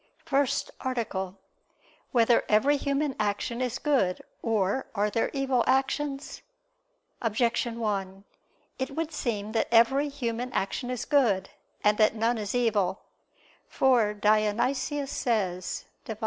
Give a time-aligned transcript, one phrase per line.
[0.27, 1.37] ________________________FIRST ARTICLE [I II, Q.
[1.37, 2.01] 18, Art.
[2.09, 6.41] 1] Whether Every Human Action Is Good, or Are There Evil Actions?
[7.21, 8.23] Objection 1:
[8.79, 11.51] It would seem that every human action is good,
[11.83, 13.03] and that none is evil.
[13.67, 16.17] For Dionysius says (Div.